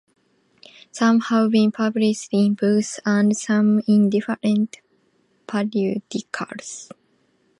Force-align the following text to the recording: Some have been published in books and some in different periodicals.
Some 0.91 1.19
have 1.19 1.51
been 1.51 1.71
published 1.71 2.29
in 2.31 2.55
books 2.55 2.99
and 3.05 3.37
some 3.37 3.83
in 3.87 4.09
different 4.09 4.77
periodicals. 5.47 6.89